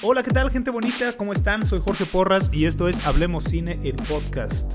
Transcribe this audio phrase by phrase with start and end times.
[0.00, 1.16] Hola, ¿qué tal gente bonita?
[1.16, 1.66] ¿Cómo están?
[1.66, 4.70] Soy Jorge Porras y esto es Hablemos Cine, el podcast.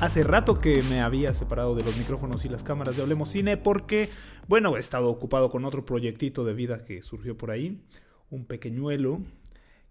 [0.00, 3.58] Hace rato que me había separado de los micrófonos y las cámaras de Hablemos Cine
[3.58, 4.08] porque,
[4.48, 7.82] bueno, he estado ocupado con otro proyectito de vida que surgió por ahí,
[8.30, 9.20] un pequeñuelo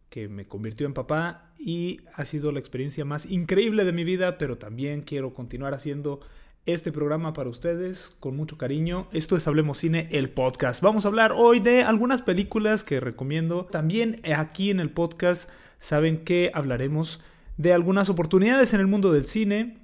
[0.09, 4.39] que me convirtió en papá y ha sido la experiencia más increíble de mi vida,
[4.39, 6.19] pero también quiero continuar haciendo
[6.65, 9.07] este programa para ustedes con mucho cariño.
[9.11, 10.81] Esto es Hablemos Cine, el podcast.
[10.81, 13.65] Vamos a hablar hoy de algunas películas que recomiendo.
[13.65, 15.49] También aquí en el podcast
[15.79, 17.21] saben que hablaremos
[17.57, 19.77] de algunas oportunidades en el mundo del cine,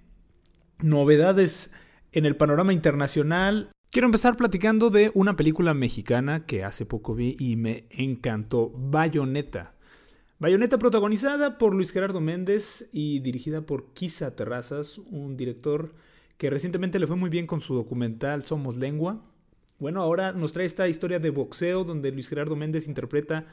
[0.80, 1.72] novedades
[2.14, 3.72] en el panorama internacional.
[3.92, 9.76] Quiero empezar platicando de una película mexicana que hace poco vi y me encantó, Bayonetta.
[10.38, 15.94] Bayonetta protagonizada por Luis Gerardo Méndez y dirigida por Kisa Terrazas, un director
[16.40, 19.22] que recientemente le fue muy bien con su documental Somos Lengua.
[19.78, 23.46] Bueno, ahora nos trae esta historia de boxeo donde Luis Gerardo Méndez interpreta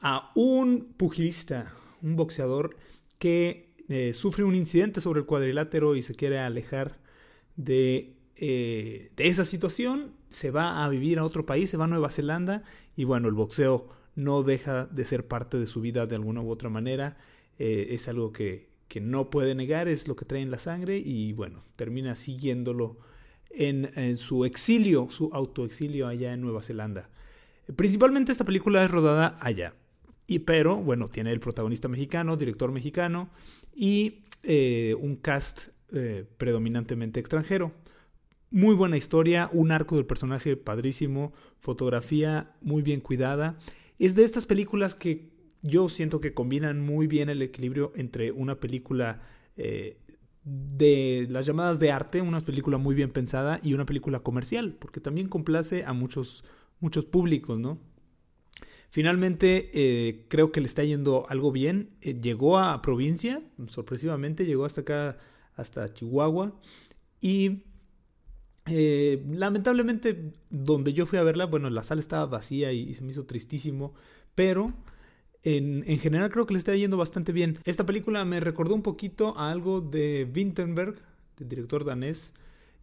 [0.00, 2.76] a un pugilista, un boxeador
[3.20, 6.98] que eh, sufre un incidente sobre el cuadrilátero y se quiere alejar
[7.54, 10.10] de, eh, de esa situación.
[10.28, 12.64] Se va a vivir a otro país, se va a Nueva Zelanda
[12.96, 16.50] y bueno, el boxeo no deja de ser parte de su vida de alguna u
[16.50, 17.18] otra manera.
[17.60, 20.98] Eh, es algo que, que no puede negar, es lo que trae en la sangre
[20.98, 22.98] y bueno, termina siguiéndolo
[23.48, 27.08] en, su exilio, su autoexilio allá en Nueva Zelanda.
[27.74, 29.72] Principalmente esta película es rodada allá.
[30.26, 33.30] Y pero, bueno, tiene el protagonista mexicano, director mexicano
[33.74, 37.72] y eh, un cast eh, predominantemente extranjero.
[38.50, 43.58] Muy buena historia, un arco del personaje padrísimo, fotografía muy bien cuidada.
[43.98, 45.31] Es de estas películas que
[45.62, 49.22] yo siento que combinan muy bien el equilibrio entre una película
[49.56, 49.98] eh,
[50.44, 55.00] de las llamadas de arte, una película muy bien pensada y una película comercial, porque
[55.00, 56.44] también complace a muchos,
[56.80, 57.78] muchos públicos, ¿no?
[58.90, 61.90] Finalmente, eh, creo que le está yendo algo bien.
[62.02, 65.16] Eh, llegó a provincia, sorpresivamente, llegó hasta acá,
[65.54, 66.60] hasta Chihuahua.
[67.20, 67.62] Y
[68.66, 73.24] lamentablemente, donde yo fui a verla, bueno, la sala estaba vacía y se me hizo
[73.24, 73.94] tristísimo.
[74.34, 74.74] Pero
[75.44, 77.58] en, general creo que le está yendo bastante bien.
[77.64, 80.96] Esta película me recordó un poquito a algo de Vintenberg,
[81.36, 82.32] del director danés,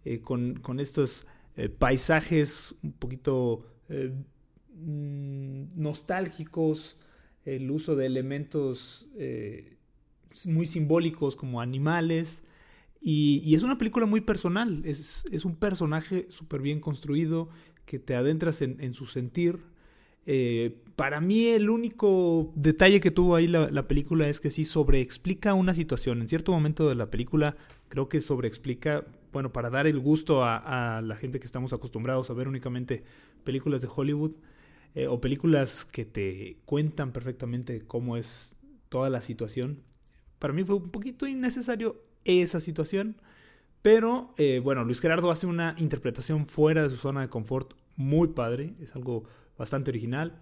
[0.04, 1.26] eh, con, estos
[1.56, 4.14] eh, paisajes un poquito eh,
[4.76, 6.98] mm, nostálgicos,
[7.46, 9.08] el uso de elementos
[10.46, 12.44] muy simbólicos como animales.
[13.02, 17.48] Y, es una película muy personal, es, un personaje súper bien construido
[17.86, 19.60] que te adentras en, en su sentir
[20.32, 25.56] eh, para mí el único detalle que tuvo ahí la, película es que sí sobreexplica
[25.56, 26.22] una situación.
[26.22, 27.58] En cierto momento de la película
[27.88, 32.34] creo que sobreexplica, bueno, para dar el gusto a, la gente que estamos acostumbrados a
[32.34, 33.04] ver únicamente
[33.44, 34.34] películas de Hollywood
[34.94, 38.56] eh, o películas que te cuentan perfectamente cómo es
[38.90, 39.82] toda la situación.
[40.38, 43.16] Para mí fue un poquito innecesario esa situación.
[43.82, 48.30] Pero eh, bueno, Luis Gerardo hace una interpretación fuera de su zona de confort muy
[48.30, 48.74] padre.
[48.80, 49.26] Es algo
[49.58, 50.42] bastante original.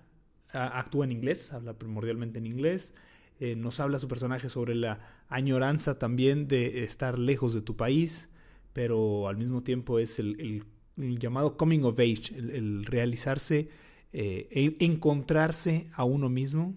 [0.53, 2.93] actúa en inglés, habla primordialmente en inglés.
[3.39, 8.29] Eh, nos habla su personaje sobre la añoranza también de estar lejos de tu país,
[8.73, 10.63] pero al mismo tiempo es el,
[10.95, 13.69] llamado coming of age, el, realizarse,
[14.13, 16.75] eh, encontrarse a uno mismo.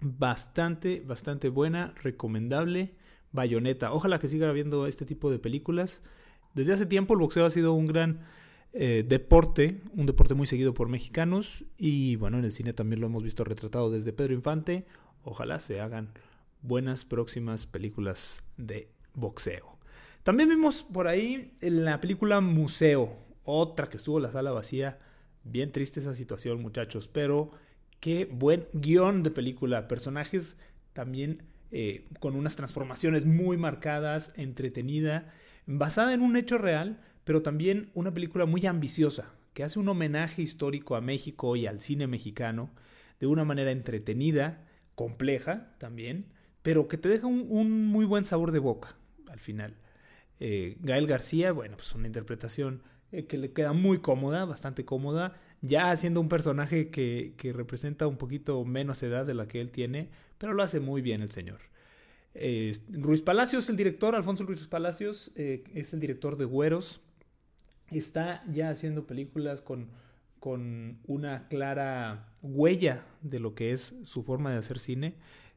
[0.00, 2.94] Bastante, bastante buena, recomendable.
[3.30, 3.92] Bayonetta.
[3.92, 6.02] Ojalá que siga habiendo este tipo de películas.
[6.54, 8.20] Desde hace tiempo el boxeo ha sido un gran
[8.74, 13.06] eh, deporte, un deporte muy seguido por mexicanos y bueno, en el cine también lo
[13.06, 14.86] hemos visto retratado desde Pedro Infante.
[15.24, 16.10] Ojalá se hagan
[16.62, 19.78] buenas próximas películas de boxeo.
[20.22, 24.98] También vimos por ahí en la película Museo, otra que estuvo la sala vacía.
[25.44, 27.50] Bien triste esa situación, muchachos, pero
[28.00, 29.88] qué buen guion de película.
[29.88, 30.56] Personajes
[30.92, 35.32] también eh, con unas transformaciones muy marcadas, entretenida,
[35.66, 40.42] basada en un hecho real, pero también una película muy ambiciosa, que hace un homenaje
[40.42, 42.70] histórico a México y al cine mexicano
[43.20, 46.26] de una manera entretenida, compleja también,
[46.62, 48.96] pero que te deja un, muy buen sabor de boca
[49.28, 49.76] al final.
[50.40, 52.82] Eh, Gael García, bueno, pues una interpretación
[53.12, 58.06] eh, que le queda muy cómoda, bastante cómoda, ya haciendo un personaje que, que, representa
[58.06, 60.08] un poquito menos edad de la que él tiene,
[60.38, 61.60] pero lo hace muy bien el señor.
[62.88, 67.02] Ruiz Palacios, el director, Alfonso Ruiz Palacios, eh, es el director de Güeros,
[67.98, 69.88] está ya haciendo películas con,
[70.40, 75.14] con una clara huella de lo que es su forma de hacer cine,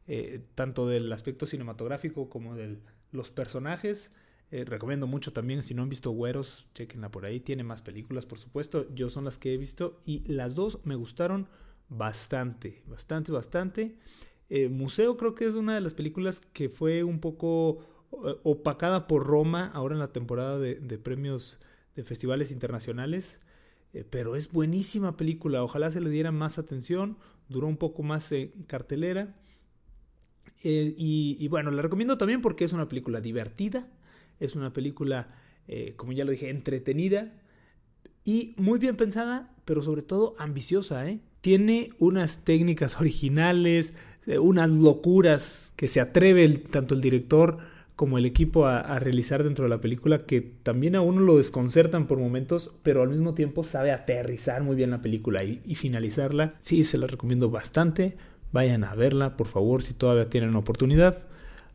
[0.08, 2.78] eh, tanto del aspecto cinematográfico como de
[3.12, 4.12] los personajes.
[4.52, 7.40] Eh, recomiendo mucho también, si no han visto Güeros, chequenla por ahí.
[7.40, 8.88] Tiene más películas, por supuesto.
[8.94, 11.48] Yo son las que he visto y las dos me gustaron
[11.90, 13.96] bastante, bastante, bastante.
[14.50, 17.80] Eh, Museo creo que es una de las películas que fue un poco
[18.44, 21.58] opacada por Roma ahora en la temporada de, premios
[21.96, 23.40] de festivales internacionales.
[23.94, 25.64] Eh, pero es buenísima película.
[25.64, 27.18] Ojalá se le diera más atención.
[27.50, 29.36] Duró un poco más en cartelera.
[30.64, 33.88] y, y, bueno, la recomiendo también porque es una película divertida.
[34.40, 35.30] Es una película,
[35.96, 37.32] como ya lo dije, entretenida.
[38.26, 41.08] Y muy bien pensada, pero sobre todo ambiciosa.
[41.08, 41.20] ¿eh?
[41.42, 43.94] Tiene unas técnicas originales,
[44.26, 47.60] eh, unas locuras que se atreve tanto el director
[47.96, 52.08] como el equipo a, realizar dentro de la película que también a uno lo desconcertan
[52.08, 56.56] por momentos, pero al mismo tiempo sabe aterrizar muy bien la película y, finalizarla.
[56.60, 58.18] Sí, se la recomiendo bastante.
[58.52, 61.26] Vayan a verla, por favor, si todavía tienen oportunidad.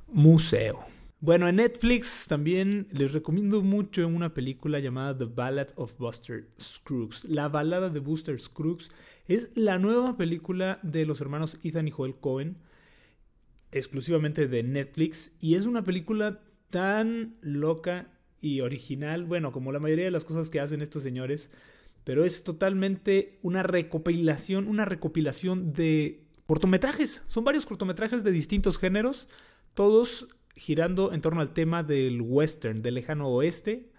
[0.09, 0.81] Museo.
[1.23, 7.25] Bueno, en Netflix también les recomiendo mucho una película llamada The Ballad of Buster Scruggs.
[7.25, 8.91] La balada de Buster Scruggs
[9.29, 12.57] es la nueva película de los hermanos Ethan y Joel Cohen,
[13.73, 16.41] exclusivamente de Netflix, y es una película
[16.71, 18.09] tan loca
[18.41, 21.51] y original, bueno, como la mayoría de las cosas que hacen estos señores,
[22.05, 27.23] pero es totalmente una recopilación, una recopilación de cortometrajes.
[27.27, 29.29] Son varios cortometrajes de distintos géneros,
[29.75, 33.91] todos girando en torno al tema del western, del lejano oeste.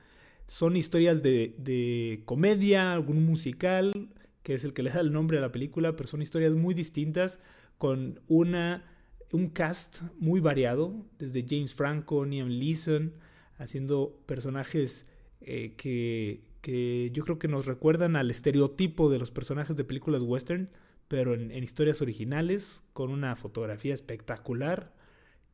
[0.48, 4.10] Son historias de, comedia, algún musical,
[4.44, 6.74] que es el que le da el nombre a la película, pero son historias muy
[6.74, 7.40] distintas,
[7.78, 8.84] con una,
[9.32, 13.14] un cast muy variado, desde James Franco, Liam Leeson,
[13.58, 15.08] haciendo personajes
[15.42, 20.22] eh, que, que, yo creo que nos recuerdan al estereotipo de los personajes de películas
[20.24, 20.70] western,
[21.08, 24.94] pero en historias originales, con una fotografía espectacular,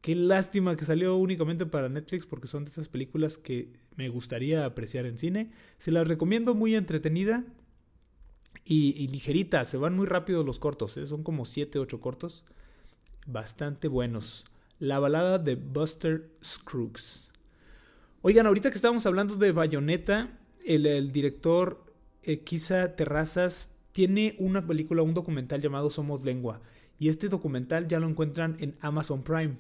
[0.02, 4.66] Qué lástima que salió únicamente para Netflix porque son de esas películas que me gustaría
[4.66, 5.52] apreciar en cine.
[5.80, 7.44] Se las recomiendo muy entretenida
[8.64, 9.66] y, ligerita.
[9.66, 10.96] Se van muy rápido los cortos.
[10.98, 11.08] ¿eh?
[11.08, 12.46] Son como 7, 8 cortos.
[13.28, 14.46] Bastante buenos.
[14.80, 17.34] La balada de Buster Scruggs.
[18.22, 20.30] Oigan, ahorita que estábamos hablando de Bayonetta,
[20.66, 21.84] el, director
[22.24, 22.38] eh,
[22.96, 26.62] Terrazas tiene una película, un documental llamado Somos Lengua.
[27.00, 29.58] Y este documental ya lo encuentran en Amazon Prime.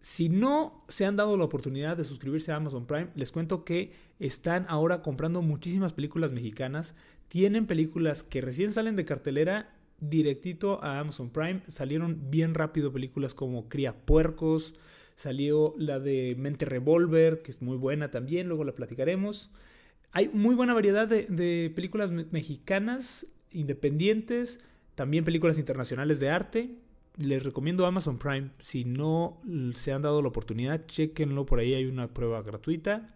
[0.00, 3.94] Si no se han dado la oportunidad de suscribirse a Amazon Prime, les cuento que
[4.20, 6.94] están ahora comprando muchísimas películas mexicanas.
[7.28, 11.62] Tienen películas que recién salen de cartelera directito a Amazon Prime.
[11.66, 14.74] Salieron bien rápido películas como Cría Puercos.
[15.14, 19.50] Salió la de Mente Revolver, que es muy buena también, luego la platicaremos.
[20.12, 24.60] Hay muy buena variedad de, películas mexicanas independientes,
[24.94, 26.76] también películas internacionales de arte
[27.16, 28.50] les recomiendo Amazon Prime.
[28.60, 29.40] Si no
[29.74, 31.74] se han dado la oportunidad, chequenlo por ahí.
[31.74, 33.14] Hay una prueba gratuita.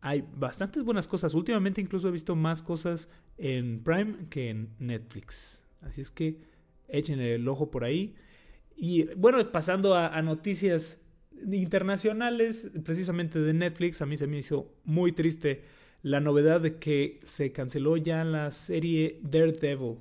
[0.00, 1.34] Hay bastantes buenas cosas.
[1.34, 3.08] Últimamente incluso he visto más cosas
[3.38, 5.63] en Prime que en Netflix.
[5.84, 6.40] Así es que
[6.88, 8.14] echen el ojo por ahí.
[8.76, 10.98] Y bueno, pasando a, a noticias
[11.50, 15.62] internacionales, precisamente de Netflix, a mí se me hizo muy triste
[16.02, 19.98] la novedad de que se canceló ya la serie Daredevil.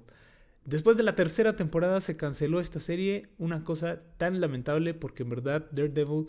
[0.66, 5.30] Después de la tercera temporada se canceló esta serie, una cosa tan lamentable porque en
[5.30, 6.26] verdad Daredevil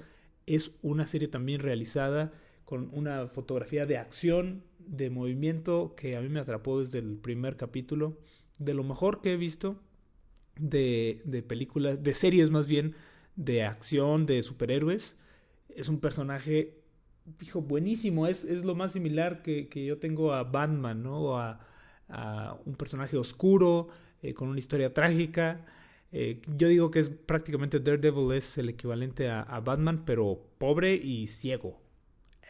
[0.47, 2.33] es una serie también realizada
[2.65, 7.57] con una fotografía de acción, de movimiento que a mí me atrapó desde el primer
[7.57, 8.19] capítulo,
[8.59, 9.77] de lo mejor que he visto
[10.57, 12.95] de, de películas, de series más bien,
[13.37, 15.17] de acción, de superhéroes.
[15.69, 16.83] Es un personaje,
[17.37, 21.39] fijo, buenísimo, es, es lo más similar que, que, yo tengo a Batman, ¿no?
[21.39, 21.61] a,
[22.09, 23.89] a un personaje oscuro,
[24.25, 25.67] eh, con una historia trágica.
[26.11, 31.27] Eh, yo digo que es prácticamente Daredevil es el equivalente a, Batman, pero pobre y
[31.27, 31.83] ciego.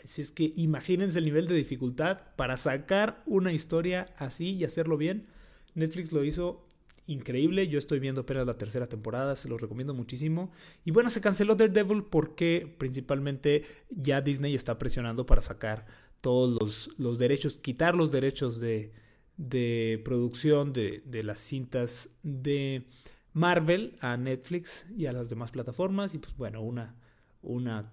[0.05, 4.97] Así es que imagínense el nivel de dificultad para sacar una historia así y hacerlo
[4.97, 5.27] bien.
[5.75, 6.65] Netflix lo hizo
[7.07, 7.69] increíble.
[7.69, 10.51] Yo estoy viendo apenas la tercera temporada, se los recomiendo muchísimo.
[10.85, 15.87] Y bueno, se canceló Daredevil porque principalmente ya Disney está presionando para sacar
[16.21, 18.93] todos los, los derechos, quitar los derechos de,
[19.37, 22.87] de producción de, las cintas de
[23.33, 26.15] Marvel a Netflix y a las demás plataformas.
[26.15, 26.95] Y pues bueno, una,
[27.43, 27.93] una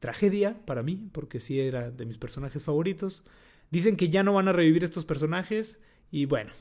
[0.00, 3.22] tragedia para mí, porque sí era de mis personajes favoritos.
[3.70, 5.80] Dicen que ya no van a revivir estos personajes
[6.10, 6.52] y bueno,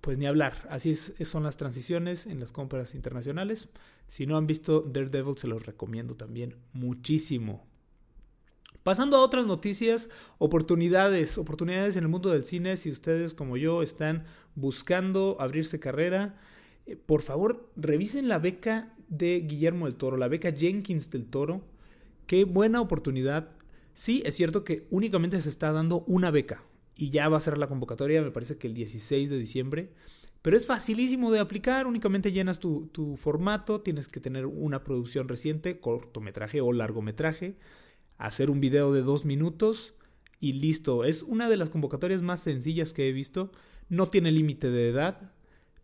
[0.00, 0.66] pues ni hablar.
[0.70, 3.68] Así son las transiciones en las compras internacionales.
[4.06, 7.66] Si no han visto Daredevil, se los recomiendo también muchísimo.
[8.82, 13.82] Pasando a otras noticias, oportunidades, oportunidades en el mundo del cine, si ustedes como yo
[13.82, 14.24] están
[14.54, 16.38] buscando abrirse carrera,
[16.86, 21.62] eh, por favor revisen la beca de Guillermo del Toro, la beca Jenkins del Toro.
[22.26, 23.50] Qué buena oportunidad.
[23.92, 26.62] Sí, es cierto que únicamente se está dando una beca
[26.98, 29.92] y ya va a ser la convocatoria, me parece que el 16 de diciembre.
[30.42, 35.78] Pero es facilísimo de aplicar, únicamente llenas tu, formato, tienes que tener una producción reciente,
[35.78, 37.56] cortometraje o largometraje,
[38.18, 39.94] hacer un video de dos minutos
[40.40, 41.04] y listo.
[41.04, 43.52] Es una de las convocatorias más sencillas que he visto.
[43.88, 45.32] No tiene límite de edad.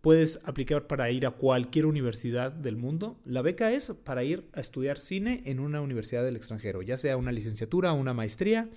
[0.00, 3.20] Puedes aplicar para ir a cualquier universidad del mundo.
[3.24, 7.16] La beca es para ir a estudiar cine en una universidad del extranjero, ya sea
[7.16, 8.68] una licenciatura o una maestría.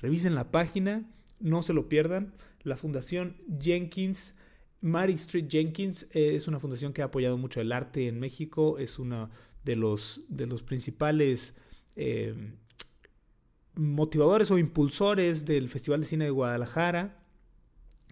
[0.00, 1.04] Revisen la página,
[1.40, 2.34] no se lo pierdan.
[2.62, 4.34] La Fundación Jenkins,
[4.80, 8.78] Mary Street Jenkins, eh, es una fundación que ha apoyado mucho el arte en México.
[8.78, 9.30] Es uno
[9.64, 11.54] de los, de los principales
[11.96, 12.34] eh,
[13.74, 17.16] motivadores o impulsores del Festival de Cine de Guadalajara.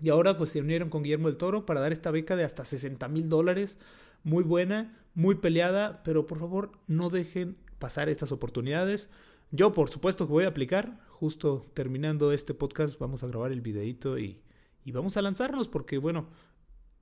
[0.00, 2.64] Y ahora pues se unieron con Guillermo del Toro para dar esta beca de hasta
[2.64, 3.78] 60 mil dólares.
[4.22, 9.08] Muy buena, muy peleada, pero por favor no dejen pasar estas oportunidades.
[9.50, 11.00] Yo por supuesto que voy a aplicar.
[11.18, 14.40] Justo terminando este podcast vamos a grabar el videito y,
[14.84, 16.28] y vamos a lanzarnos porque bueno,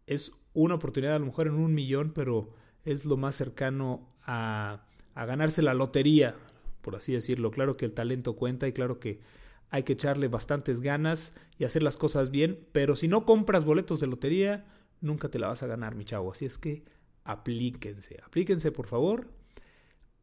[0.07, 2.49] es una oportunidad a lo mejor en un millón, pero
[2.87, 6.35] es lo más cercano a, a ganarse la lotería,
[6.81, 7.51] por así decirlo.
[7.51, 9.21] Claro que el talento cuenta y claro que
[9.69, 14.01] hay que echarle bastantes ganas y hacer las cosas bien, pero si no compras boletos
[14.01, 14.65] de lotería,
[15.03, 16.33] nunca te la vas a ganar, mi chavo.
[16.33, 16.85] Así es que
[17.25, 19.29] aplíquense, aplíquense por favor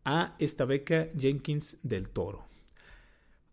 [0.03, 2.52] a esta beca Jenkins del Toro.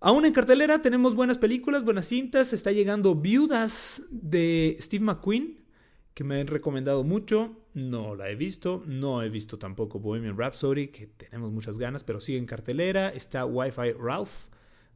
[0.02, 2.54] Aún en cartelera tenemos buenas películas, buenas cintas.
[2.54, 5.60] Está llegando Viudas de Steve McQueen
[6.14, 7.54] que me han recomendado mucho.
[7.74, 8.82] No la he visto.
[8.86, 13.10] No he visto tampoco Bohemian Rhapsody, que tenemos muchas ganas, pero sigue en cartelera.
[13.10, 14.48] Está Wi-Fi Ralph,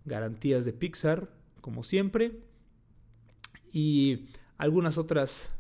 [0.07, 1.29] garantías de Pixar,
[1.61, 2.41] como siempre.
[3.73, 5.55] Y algunas otras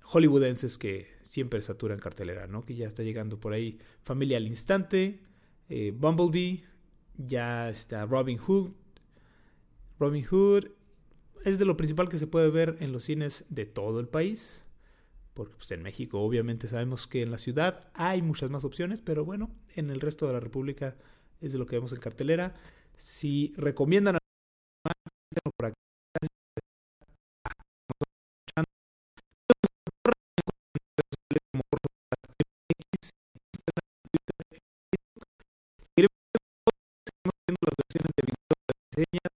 [0.00, 2.64] hollywoodenses que siempre saturan cartelera, ¿no?
[2.66, 5.20] Que ya está llegando por ahí Familia al Instante,
[5.68, 6.64] eh, Bumblebee,
[7.16, 8.72] ya está Robin Hood,
[9.98, 10.64] Robin Hood
[11.44, 14.64] es de lo principal que se puede ver en los cines de todo el país.
[15.34, 19.24] Porque pues, en México obviamente sabemos que en la ciudad hay muchas más opciones, pero
[19.24, 20.96] bueno, en el resto de la República
[21.40, 22.54] es de lo que vemos en cartelera.
[22.96, 24.18] Si recomiendan
[37.62, 39.34] las versiones de video de reseñas